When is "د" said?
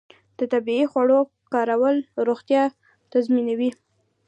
0.37-0.39